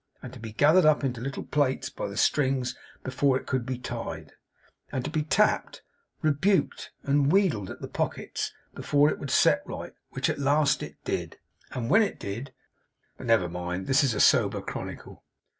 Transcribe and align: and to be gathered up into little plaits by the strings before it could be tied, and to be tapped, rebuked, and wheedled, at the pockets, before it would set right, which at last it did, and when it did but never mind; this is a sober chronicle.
and 0.23 0.33
to 0.33 0.39
be 0.39 0.51
gathered 0.51 0.83
up 0.83 1.03
into 1.03 1.21
little 1.21 1.43
plaits 1.43 1.87
by 1.87 2.07
the 2.07 2.17
strings 2.17 2.75
before 3.03 3.37
it 3.39 3.45
could 3.45 3.67
be 3.67 3.77
tied, 3.77 4.31
and 4.91 5.05
to 5.05 5.11
be 5.11 5.21
tapped, 5.21 5.83
rebuked, 6.23 6.91
and 7.03 7.31
wheedled, 7.31 7.69
at 7.69 7.81
the 7.81 7.87
pockets, 7.87 8.51
before 8.73 9.11
it 9.11 9.19
would 9.19 9.29
set 9.29 9.61
right, 9.63 9.93
which 10.09 10.27
at 10.27 10.39
last 10.39 10.81
it 10.81 10.95
did, 11.05 11.37
and 11.69 11.87
when 11.91 12.01
it 12.01 12.19
did 12.19 12.51
but 13.15 13.27
never 13.27 13.47
mind; 13.47 13.85
this 13.85 14.03
is 14.03 14.15
a 14.15 14.19
sober 14.19 14.59
chronicle. 14.59 15.23